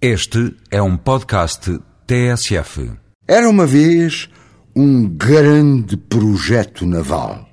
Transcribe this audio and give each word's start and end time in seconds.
Este 0.00 0.54
é 0.70 0.80
um 0.82 0.96
podcast 0.96 1.78
TSF. 2.06 2.92
Era 3.26 3.48
uma 3.48 3.64
vez 3.66 4.28
um 4.74 5.08
grande 5.08 5.96
projeto 5.96 6.84
naval. 6.84 7.48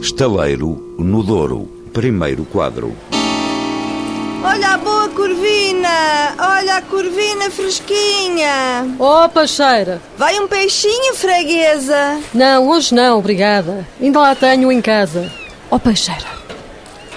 Estaleiro 0.00 0.94
no 0.98 1.22
Douro. 1.22 1.64
Primeiro 1.92 2.44
quadro. 2.44 2.96
Olha 4.44 4.68
a 4.70 4.78
boa 4.78 5.08
curvina! 5.10 6.34
Olha 6.38 6.76
a 6.76 6.82
curvina 6.82 7.50
fresquinha! 7.50 8.86
Oh, 8.98 9.28
Pacheira! 9.28 10.00
Vai 10.16 10.38
um 10.38 10.46
peixinho, 10.48 11.14
freguesa! 11.14 12.20
Não, 12.32 12.68
hoje 12.68 12.94
não, 12.94 13.18
obrigada. 13.18 13.86
Ainda 14.00 14.20
lá 14.20 14.34
tenho 14.34 14.72
em 14.72 14.80
casa. 14.80 15.30
Oh, 15.68 15.78
Peixeira! 15.78 16.39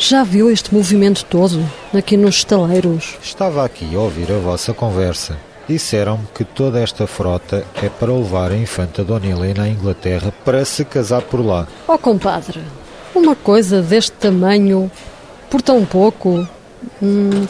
Já 0.05 0.21
viu 0.21 0.51
este 0.51 0.75
movimento 0.75 1.23
todo 1.23 1.65
aqui 1.93 2.17
nos 2.17 2.35
estaleiros? 2.35 3.15
Estava 3.23 3.63
aqui 3.63 3.95
a 3.95 3.99
ouvir 3.99 4.29
a 4.33 4.37
vossa 4.37 4.73
conversa. 4.73 5.37
Disseram-me 5.65 6.27
que 6.35 6.43
toda 6.43 6.81
esta 6.81 7.07
frota 7.07 7.65
é 7.81 7.87
para 7.87 8.11
levar 8.11 8.51
a 8.51 8.57
infanta 8.57 9.01
Dona 9.01 9.27
Helena 9.27 9.63
à 9.63 9.69
Inglaterra 9.69 10.33
para 10.43 10.65
se 10.65 10.83
casar 10.83 11.21
por 11.21 11.39
lá. 11.39 11.65
Oh, 11.87 11.97
compadre, 11.97 12.59
uma 13.15 13.33
coisa 13.33 13.81
deste 13.81 14.11
tamanho, 14.11 14.91
por 15.49 15.61
tão 15.61 15.85
pouco. 15.85 16.45
Hum, 17.01 17.47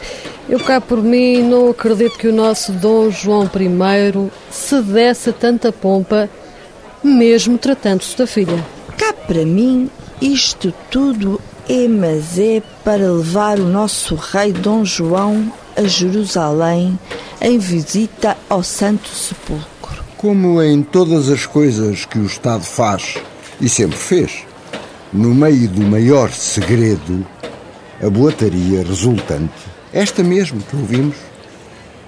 eu 0.47 0.59
cá 0.59 0.79
por 0.79 1.01
mim 1.01 1.41
não 1.41 1.71
acredito 1.71 2.19
que 2.19 2.27
o 2.27 2.35
nosso 2.35 2.71
Dom 2.71 3.09
João 3.09 3.45
I 3.45 4.31
se 4.51 4.79
desse 4.79 5.33
tanta 5.33 5.71
pompa, 5.71 6.29
mesmo 7.03 7.57
tratando-se 7.57 8.15
da 8.15 8.27
filha. 8.27 8.63
Cá 8.95 9.11
para 9.11 9.43
mim, 9.43 9.89
isto 10.21 10.71
tudo 10.91 11.41
é, 11.67 11.87
mas 11.87 12.37
é 12.37 12.61
para 12.83 13.11
levar 13.11 13.59
o 13.59 13.65
nosso 13.65 14.15
rei 14.15 14.51
Dom 14.51 14.83
João 14.83 15.51
a 15.75 15.83
Jerusalém 15.83 16.97
em 17.41 17.57
visita 17.57 18.37
ao 18.49 18.61
Santo 18.63 19.09
Sepulcro. 19.09 20.03
Como 20.17 20.61
em 20.61 20.83
todas 20.83 21.29
as 21.29 21.45
coisas 21.45 22.05
que 22.05 22.19
o 22.19 22.25
Estado 22.25 22.63
faz 22.63 23.17
e 23.59 23.67
sempre 23.67 23.97
fez, 23.97 24.45
no 25.11 25.33
meio 25.33 25.67
do 25.69 25.81
maior 25.81 26.31
segredo, 26.31 27.25
a 28.01 28.09
boataria 28.09 28.83
resultante, 28.83 29.53
esta 29.93 30.23
mesmo 30.23 30.61
que 30.61 30.75
ouvimos, 30.75 31.15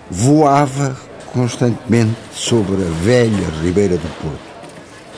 voava 0.09 0.97
constantemente 1.33 2.15
sobre 2.33 2.75
a 2.75 3.03
velha 3.03 3.49
Ribeira 3.61 3.97
do 3.97 4.21
Porto. 4.21 4.55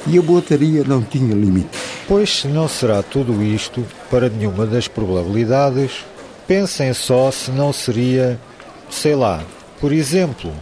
E 0.07 0.17
a 0.17 0.21
boataria 0.21 0.83
não 0.83 1.01
tinha 1.01 1.33
limite. 1.33 1.86
Pois 2.07 2.39
se 2.39 2.47
não 2.47 2.67
será 2.69 3.03
tudo 3.03 3.43
isto 3.43 3.85
para 4.09 4.29
nenhuma 4.29 4.65
das 4.65 4.87
probabilidades, 4.87 6.05
pensem 6.47 6.93
só 6.93 7.29
se 7.31 7.51
não 7.51 7.73
seria, 7.73 8.39
sei 8.89 9.13
lá, 9.13 9.43
por 9.81 9.91
exemplo, 9.91 10.53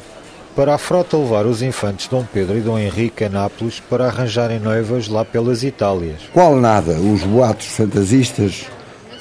para 0.55 0.73
a 0.73 0.77
frota 0.79 1.15
levar 1.15 1.45
os 1.45 1.61
infantes 1.61 2.07
Dom 2.07 2.25
Pedro 2.33 2.57
e 2.57 2.61
Dom 2.61 2.79
Henrique 2.79 3.25
a 3.25 3.29
Nápoles 3.29 3.79
para 3.79 4.07
arranjarem 4.07 4.59
noivas 4.59 5.07
lá 5.07 5.23
pelas 5.23 5.63
Itálias. 5.63 6.21
Qual 6.33 6.55
nada, 6.55 6.93
os 6.93 7.21
boatos 7.21 7.67
fantasistas 7.67 8.65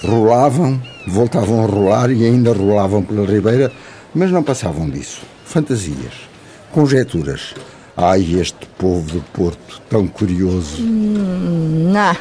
rolavam, 0.02 0.80
voltavam 1.08 1.62
a 1.62 1.66
rolar 1.66 2.10
e 2.10 2.24
ainda 2.24 2.52
rolavam 2.52 3.02
pela 3.02 3.26
Ribeira, 3.26 3.70
mas 4.14 4.30
não 4.30 4.42
passavam 4.42 4.88
disso. 4.88 5.22
Fantasias, 5.44 6.14
conjecturas. 6.72 7.54
Ai, 7.96 8.40
este 8.40 8.66
povo 8.78 9.08
do 9.12 9.20
Porto, 9.32 9.80
tão 9.88 10.06
curioso. 10.06 10.82
Hum, 10.82 11.92
não. 11.92 12.16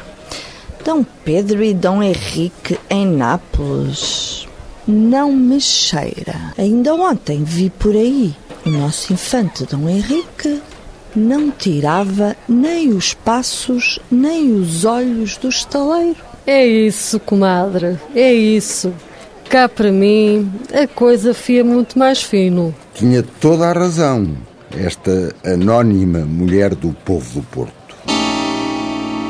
Dom 0.84 1.04
Pedro 1.24 1.64
e 1.64 1.74
Dom 1.74 2.02
Henrique 2.02 2.78
em 2.88 3.06
Nápoles. 3.06 4.46
Não 4.86 5.32
me 5.32 5.60
cheira. 5.60 6.52
Ainda 6.56 6.94
ontem 6.94 7.42
vi 7.42 7.70
por 7.70 7.96
aí 7.96 8.34
o 8.64 8.70
nosso 8.70 9.12
infante 9.12 9.64
Dom 9.64 9.88
Henrique 9.88 10.60
não 11.14 11.50
tirava 11.50 12.36
nem 12.48 12.92
os 12.92 13.14
passos 13.14 13.98
nem 14.10 14.54
os 14.54 14.84
olhos 14.84 15.36
do 15.36 15.48
estaleiro. 15.48 16.16
É 16.46 16.66
isso, 16.66 17.18
comadre, 17.20 17.98
é 18.14 18.32
isso. 18.32 18.92
Cá 19.48 19.68
para 19.68 19.90
mim, 19.92 20.50
a 20.72 20.86
coisa 20.86 21.34
fia 21.34 21.64
muito 21.64 21.98
mais 21.98 22.22
fino. 22.22 22.74
Tinha 22.94 23.22
toda 23.22 23.68
a 23.68 23.72
razão 23.72 24.34
esta 24.76 25.34
anónima 25.44 26.20
mulher 26.20 26.74
do 26.74 26.92
povo 27.04 27.40
do 27.40 27.46
Porto. 27.46 27.96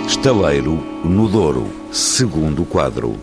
Estaleiro 0.06 0.72
no 1.04 1.28
Douro. 1.28 1.66
Segundo 1.92 2.64
quadro. 2.64 3.16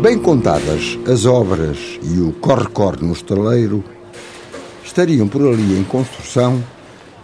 Bem 0.00 0.18
contadas 0.18 0.98
as 1.10 1.24
obras 1.24 1.78
e 2.02 2.20
o 2.20 2.32
corre-corre 2.32 3.04
no 3.04 3.12
estaleiro, 3.12 3.82
estariam 4.84 5.26
por 5.26 5.42
ali 5.42 5.78
em 5.78 5.84
construção 5.84 6.62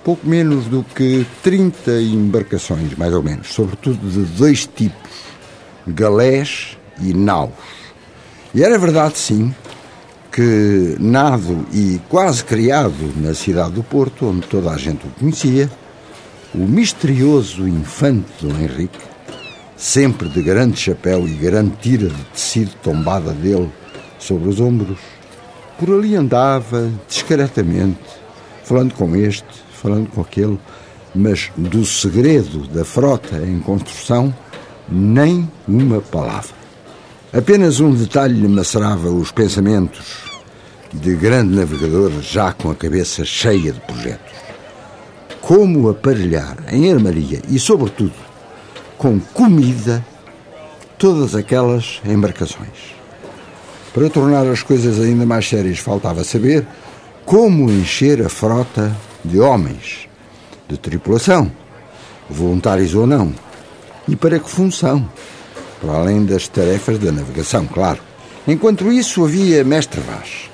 pouco 0.04 0.26
menos 0.26 0.66
do 0.66 0.82
que 0.82 1.24
30 1.42 2.02
embarcações, 2.02 2.96
mais 2.96 3.14
ou 3.14 3.22
menos, 3.22 3.52
sobretudo 3.52 3.98
de 4.08 4.22
dois 4.36 4.66
tipos, 4.66 5.10
galés 5.86 6.76
e 7.00 7.14
naus. 7.14 7.52
E 8.54 8.62
era 8.62 8.78
verdade, 8.78 9.18
sim, 9.18 9.54
que, 10.32 10.96
nado 10.98 11.66
e 11.72 12.00
quase 12.08 12.42
criado 12.42 13.12
na 13.16 13.34
cidade 13.34 13.72
do 13.72 13.82
Porto, 13.82 14.26
onde 14.26 14.46
toda 14.46 14.70
a 14.70 14.78
gente 14.78 15.06
o 15.06 15.10
conhecia, 15.10 15.70
o 16.54 16.58
misterioso 16.58 17.68
infante 17.68 18.26
Dom 18.40 18.58
Henrique, 18.58 18.98
sempre 19.76 20.30
de 20.30 20.42
grande 20.42 20.78
chapéu 20.78 21.28
e 21.28 21.34
grande 21.34 21.76
tira 21.82 22.08
de 22.08 22.24
tecido 22.32 22.72
tombada 22.82 23.32
dele 23.32 23.70
sobre 24.18 24.48
os 24.48 24.58
ombros, 24.58 24.98
por 25.78 25.90
ali 25.90 26.16
andava 26.16 26.90
discretamente, 27.06 28.00
falando 28.64 28.94
com 28.94 29.14
este, 29.14 29.44
falando 29.72 30.08
com 30.08 30.22
aquele, 30.22 30.58
mas 31.14 31.50
do 31.56 31.84
segredo 31.84 32.66
da 32.68 32.84
frota 32.86 33.36
em 33.36 33.60
construção, 33.60 34.34
nem 34.88 35.50
uma 35.68 36.00
palavra. 36.00 36.61
Apenas 37.32 37.80
um 37.80 37.94
detalhe 37.94 38.38
lhe 38.38 38.46
macerava 38.46 39.08
os 39.08 39.32
pensamentos 39.32 40.30
de 40.92 41.14
grande 41.14 41.56
navegador 41.56 42.12
já 42.20 42.52
com 42.52 42.70
a 42.70 42.74
cabeça 42.74 43.24
cheia 43.24 43.72
de 43.72 43.80
projetos. 43.80 44.34
Como 45.40 45.88
aparelhar 45.88 46.58
em 46.70 46.92
armaria 46.92 47.40
e, 47.48 47.58
sobretudo, 47.58 48.12
com 48.98 49.18
comida 49.18 50.04
todas 50.98 51.34
aquelas 51.34 52.02
embarcações. 52.04 52.94
Para 53.94 54.10
tornar 54.10 54.46
as 54.46 54.62
coisas 54.62 55.00
ainda 55.00 55.24
mais 55.24 55.48
sérias, 55.48 55.78
faltava 55.78 56.24
saber 56.24 56.66
como 57.24 57.72
encher 57.72 58.20
a 58.20 58.28
frota 58.28 58.94
de 59.24 59.40
homens, 59.40 60.06
de 60.68 60.76
tripulação, 60.76 61.50
voluntários 62.28 62.94
ou 62.94 63.06
não, 63.06 63.32
e 64.06 64.14
para 64.14 64.38
que 64.38 64.50
função 64.50 65.08
para 65.82 65.98
além 65.98 66.24
das 66.24 66.46
tarefas 66.46 66.96
da 66.96 67.10
navegação, 67.10 67.66
claro. 67.66 67.98
Enquanto 68.46 68.92
isso, 68.92 69.24
havia 69.24 69.64
Mestre 69.64 70.00
Vaz, 70.00 70.48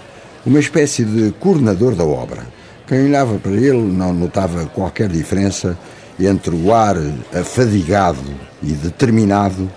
uma 0.45 0.59
espécie 0.59 1.05
de 1.05 1.33
coordenador 1.33 1.95
da 1.95 2.05
obra. 2.05 2.47
Quem 2.87 3.05
olhava 3.05 3.39
para 3.39 3.53
ele 3.53 3.83
não 3.83 4.15
notava 4.15 4.65
qualquer 4.67 5.11
diferença 5.11 5.79
entre 6.19 6.55
o 6.55 6.73
ar 6.75 6.97
afadigado 7.39 8.25
e 8.63 8.73
determinado 8.73 9.71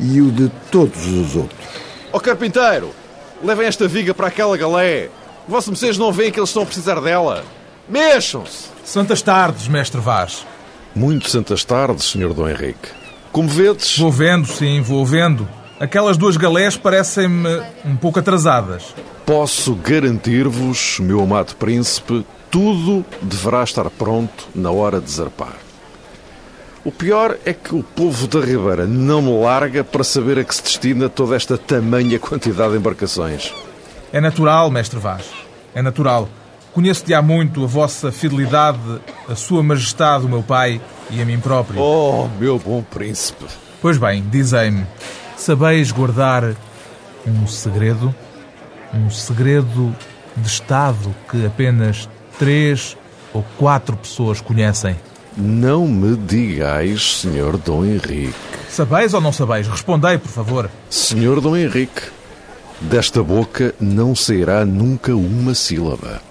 e 0.00 0.22
o 0.22 0.30
de 0.30 0.50
todos 0.70 1.06
os 1.06 1.36
outros. 1.36 1.68
Ó 2.10 2.16
oh, 2.16 2.20
carpinteiro, 2.20 2.90
levem 3.44 3.66
esta 3.66 3.86
viga 3.86 4.14
para 4.14 4.28
aquela 4.28 4.56
galé. 4.56 5.10
Vossos 5.46 5.70
mecenos 5.70 5.98
não 5.98 6.10
veem 6.10 6.32
que 6.32 6.40
eles 6.40 6.48
estão 6.48 6.62
a 6.62 6.66
precisar 6.66 7.00
dela. 7.00 7.44
Mexam-se! 7.88 8.68
Santas 8.84 9.20
tardes, 9.20 9.68
mestre 9.68 10.00
Vaz. 10.00 10.46
Muito 10.94 11.28
santas 11.28 11.62
tardes, 11.64 12.06
senhor 12.06 12.32
Dom 12.32 12.48
Henrique. 12.48 12.88
Como 13.32 13.48
vedes... 13.48 13.98
Vou 13.98 14.10
vendo, 14.10 14.46
sim, 14.46 14.80
vou 14.80 15.04
vendo. 15.04 15.48
Aquelas 15.80 16.16
duas 16.16 16.36
galés 16.36 16.76
parecem-me 16.76 17.62
um 17.84 17.96
pouco 17.96 18.18
atrasadas. 18.18 18.94
Posso 19.24 19.74
garantir-vos, 19.74 20.98
meu 21.00 21.20
amado 21.22 21.54
príncipe, 21.54 22.26
tudo 22.50 23.04
deverá 23.22 23.62
estar 23.62 23.88
pronto 23.90 24.48
na 24.54 24.70
hora 24.70 25.00
de 25.00 25.10
zarpar. 25.10 25.56
O 26.84 26.90
pior 26.90 27.36
é 27.44 27.52
que 27.52 27.74
o 27.74 27.82
povo 27.82 28.26
da 28.26 28.40
Ribeira 28.40 28.86
não 28.86 29.20
me 29.20 29.42
larga 29.42 29.84
para 29.84 30.02
saber 30.02 30.38
a 30.38 30.44
que 30.44 30.54
se 30.54 30.62
destina 30.62 31.08
toda 31.08 31.36
esta 31.36 31.58
tamanha 31.58 32.18
quantidade 32.18 32.72
de 32.72 32.78
embarcações. 32.78 33.52
É 34.12 34.20
natural, 34.20 34.70
mestre 34.70 34.98
Vaz. 34.98 35.26
É 35.74 35.82
natural. 35.82 36.28
Conheço-te 36.78 37.12
há 37.12 37.20
muito 37.20 37.64
a 37.64 37.66
vossa 37.66 38.12
fidelidade, 38.12 38.78
a 39.28 39.34
sua 39.34 39.64
majestade, 39.64 40.24
o 40.24 40.28
meu 40.28 40.44
pai 40.44 40.80
e 41.10 41.20
a 41.20 41.24
mim 41.24 41.40
próprio. 41.40 41.80
Oh, 41.80 42.28
meu 42.38 42.56
bom 42.56 42.84
príncipe. 42.84 43.46
Pois 43.82 43.98
bem, 43.98 44.24
dizei-me, 44.30 44.86
sabeis 45.36 45.90
guardar 45.90 46.54
um 47.26 47.48
segredo? 47.48 48.14
Um 48.94 49.10
segredo 49.10 49.92
de 50.36 50.46
Estado 50.46 51.12
que 51.28 51.44
apenas 51.44 52.08
três 52.38 52.96
ou 53.34 53.44
quatro 53.58 53.96
pessoas 53.96 54.40
conhecem? 54.40 54.94
Não 55.36 55.84
me 55.84 56.16
digais, 56.16 57.22
senhor 57.22 57.56
Dom 57.56 57.84
Henrique. 57.84 58.36
Sabeis 58.68 59.12
ou 59.14 59.20
não 59.20 59.32
sabeis? 59.32 59.66
Respondei, 59.66 60.16
por 60.16 60.30
favor. 60.30 60.70
Senhor 60.88 61.40
Dom 61.40 61.56
Henrique, 61.56 62.02
Desta 62.80 63.24
boca 63.24 63.74
não 63.80 64.14
sairá 64.14 64.64
nunca 64.64 65.12
uma 65.12 65.52
sílaba. 65.52 66.22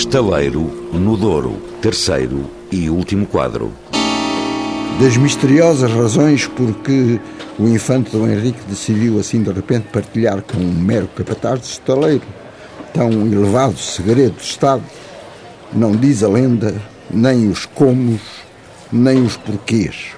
Estaleiro 0.00 0.62
no 0.94 1.14
Douro, 1.14 1.60
terceiro 1.82 2.50
e 2.72 2.88
último 2.88 3.26
quadro. 3.26 3.70
Das 4.98 5.18
misteriosas 5.18 5.92
razões 5.92 6.46
por 6.46 6.72
que 6.76 7.20
o 7.58 7.68
infante 7.68 8.10
Dom 8.10 8.26
Henrique 8.26 8.62
decidiu 8.66 9.20
assim 9.20 9.42
de 9.42 9.52
repente 9.52 9.88
partilhar 9.92 10.40
com 10.40 10.56
um 10.56 10.72
mero 10.72 11.06
capataz 11.08 11.60
de 11.60 11.66
estaleiro 11.66 12.22
tão 12.94 13.10
elevado 13.26 13.76
segredo 13.76 14.36
de 14.36 14.42
Estado, 14.42 14.82
não 15.70 15.94
diz 15.94 16.22
a 16.22 16.28
lenda 16.28 16.74
nem 17.10 17.50
os 17.50 17.66
comos, 17.66 18.22
nem 18.90 19.22
os 19.22 19.36
porquês. 19.36 20.12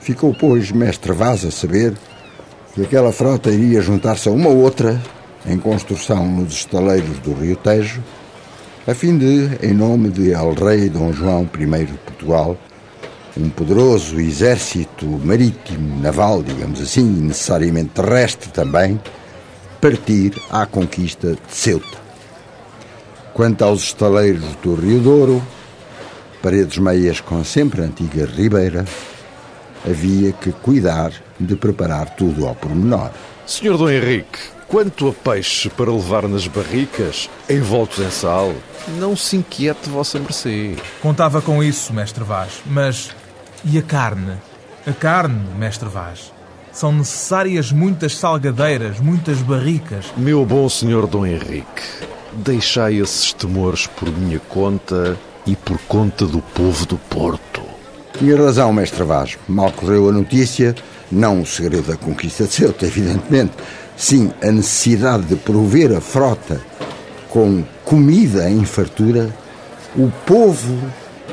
Ficou, 0.00 0.32
pois, 0.32 0.72
mestre 0.72 1.12
Vaz 1.12 1.44
a 1.44 1.50
saber 1.50 1.92
que 2.74 2.82
aquela 2.82 3.12
frota 3.12 3.50
iria 3.50 3.82
juntar-se 3.82 4.30
a 4.30 4.32
uma 4.32 4.48
outra 4.48 4.98
em 5.44 5.58
construção 5.58 6.26
nos 6.26 6.54
estaleiros 6.54 7.18
do 7.18 7.34
Rio 7.34 7.56
Tejo, 7.56 8.02
a 8.90 8.94
fim 8.94 9.16
de, 9.16 9.48
em 9.62 9.72
nome 9.72 10.08
de 10.08 10.32
El 10.32 10.52
Rei 10.54 10.88
Dom 10.88 11.12
João 11.12 11.48
I 11.54 11.84
de 11.84 11.92
Portugal, 11.98 12.58
um 13.36 13.48
poderoso 13.48 14.18
exército 14.18 15.06
marítimo, 15.06 16.00
naval, 16.02 16.42
digamos 16.42 16.80
assim, 16.80 17.02
e 17.02 17.20
necessariamente 17.20 17.90
terrestre 17.90 18.50
também, 18.50 19.00
partir 19.80 20.34
à 20.50 20.66
conquista 20.66 21.34
de 21.34 21.54
Ceuta. 21.54 21.98
Quanto 23.32 23.62
aos 23.62 23.84
estaleiros 23.84 24.56
do 24.60 24.74
Rio 24.74 24.98
Douro, 24.98 25.42
paredes 26.42 26.78
meias 26.78 27.20
com 27.20 27.44
sempre 27.44 27.82
a 27.82 27.84
antiga 27.84 28.26
ribeira, 28.26 28.84
havia 29.88 30.32
que 30.32 30.50
cuidar 30.50 31.12
de 31.38 31.54
preparar 31.54 32.16
tudo 32.16 32.44
ao 32.44 32.56
pormenor. 32.56 33.12
Senhor 33.46 33.78
Dom 33.78 33.88
Henrique, 33.88 34.40
quanto 34.70 35.08
a 35.08 35.12
peixe 35.12 35.68
para 35.68 35.90
levar 35.90 36.28
nas 36.28 36.46
barricas, 36.46 37.28
envoltos 37.50 37.98
em 37.98 38.10
sal, 38.10 38.54
não 38.98 39.16
se 39.16 39.36
inquiete 39.36 39.90
vossa 39.90 40.18
mercê. 40.18 40.76
Contava 41.02 41.42
com 41.42 41.62
isso, 41.62 41.92
mestre 41.92 42.22
Vaz, 42.22 42.62
mas 42.64 43.10
e 43.64 43.76
a 43.76 43.82
carne? 43.82 44.34
A 44.86 44.92
carne, 44.92 45.42
mestre 45.58 45.88
Vaz. 45.88 46.32
São 46.72 46.92
necessárias 46.92 47.72
muitas 47.72 48.16
salgadeiras, 48.16 49.00
muitas 49.00 49.38
barricas. 49.38 50.06
Meu 50.16 50.46
bom 50.46 50.68
senhor 50.68 51.08
Dom 51.08 51.26
Henrique, 51.26 51.82
deixai 52.32 53.00
esses 53.00 53.32
temores 53.32 53.88
por 53.88 54.08
minha 54.08 54.38
conta 54.38 55.18
e 55.44 55.56
por 55.56 55.78
conta 55.88 56.24
do 56.26 56.40
povo 56.40 56.86
do 56.86 56.96
Porto. 56.96 57.60
Tinha 58.16 58.36
razão, 58.36 58.72
mestre 58.72 59.02
Vaz. 59.02 59.36
Mal 59.48 59.72
correu 59.72 60.08
a 60.08 60.12
notícia, 60.12 60.76
não 61.10 61.42
o 61.42 61.46
segredo 61.46 61.88
da 61.88 61.96
conquista 61.96 62.44
de 62.44 62.52
Ceuta, 62.52 62.86
evidentemente. 62.86 63.52
Sim, 64.00 64.32
a 64.42 64.50
necessidade 64.50 65.26
de 65.26 65.36
prover 65.36 65.94
a 65.94 66.00
frota 66.00 66.58
com 67.28 67.62
comida 67.84 68.50
em 68.50 68.64
fartura. 68.64 69.28
O 69.94 70.10
povo, 70.24 70.74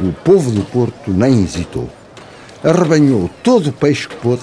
o 0.02 0.12
povo 0.12 0.52
do 0.52 0.64
Porto 0.64 1.10
nem 1.10 1.44
hesitou. 1.44 1.90
Arrebanhou 2.62 3.30
todo 3.42 3.70
o 3.70 3.72
peixe 3.72 4.10
que 4.10 4.18
pôde 4.18 4.42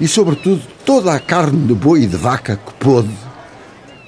e, 0.00 0.08
sobretudo, 0.08 0.62
toda 0.86 1.12
a 1.12 1.20
carne 1.20 1.66
de 1.66 1.74
boi 1.74 2.04
e 2.04 2.06
de 2.06 2.16
vaca 2.16 2.56
que 2.56 2.72
pôde. 2.82 3.12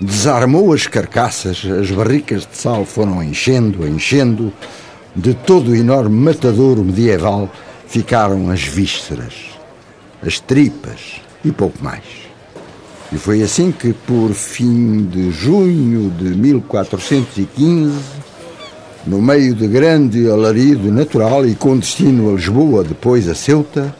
Desarmou 0.01 0.73
as 0.73 0.87
carcaças, 0.87 1.63
as 1.67 1.91
barricas 1.91 2.47
de 2.51 2.57
sal 2.57 2.87
foram 2.87 3.23
enchendo, 3.23 3.87
enchendo. 3.87 4.51
De 5.15 5.35
todo 5.35 5.73
o 5.73 5.77
enorme 5.77 6.19
matadouro 6.19 6.83
medieval 6.83 7.53
ficaram 7.87 8.49
as 8.49 8.63
vísceras, 8.63 9.35
as 10.27 10.41
tripas 10.41 11.21
e 11.45 11.53
pouco 11.53 11.85
mais. 11.85 12.28
E 13.11 13.17
foi 13.17 13.43
assim 13.43 13.73
que, 13.73 13.93
por 13.93 14.33
fim 14.33 15.05
de 15.05 15.31
junho 15.31 16.11
de 16.11 16.37
1415, 16.37 17.99
no 19.07 19.23
meio 19.23 19.55
de 19.55 19.67
grande 19.67 20.31
alarido 20.31 20.93
natural 20.93 21.47
e 21.47 21.55
com 21.55 21.79
destino 21.79 22.31
a 22.31 22.33
Lisboa, 22.35 22.85
depois 22.85 23.27
a 23.29 23.35
Ceuta, 23.35 23.95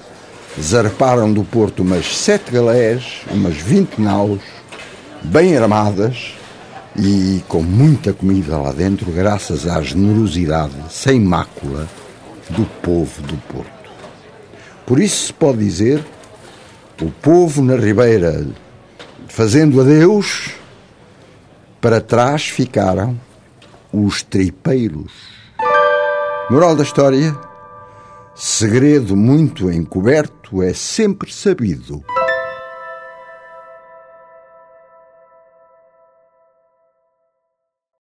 zarparam 0.61 1.33
do 1.33 1.43
porto 1.45 1.83
umas 1.83 2.07
sete 2.17 2.51
galés, 2.51 3.23
umas 3.31 3.57
vinte 3.57 3.99
naus, 3.99 4.41
bem 5.23 5.57
armadas 5.57 6.35
e 6.97 7.43
com 7.49 7.63
muita 7.63 8.13
comida 8.13 8.59
lá 8.59 8.73
dentro, 8.73 9.11
graças 9.11 9.67
à 9.67 9.81
generosidade 9.81 10.75
sem 10.91 11.21
mácula 11.21 11.89
do 12.51 12.65
povo 12.83 13.23
do 13.23 13.37
Porto. 13.53 13.91
Por 14.85 14.99
isso 14.99 15.27
se 15.27 15.33
pode 15.33 15.59
dizer, 15.59 16.05
o 17.01 17.11
povo 17.11 17.63
na 17.63 17.77
Ribeira, 17.77 18.45
fazendo 19.39 19.81
adeus, 19.81 20.51
para 21.81 22.01
trás 22.01 22.49
ficaram 22.49 23.17
os 23.93 24.21
tripeiros. 24.21 25.13
Moral 26.51 26.75
da 26.75 26.83
história: 26.83 27.39
segredo 28.35 29.15
muito 29.15 29.71
encoberto 29.71 30.61
é 30.61 30.75
sempre 30.75 31.33
sabido. 31.33 32.03